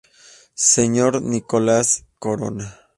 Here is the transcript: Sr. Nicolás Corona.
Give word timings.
Sr. 0.55 1.21
Nicolás 1.21 2.05
Corona. 2.17 2.67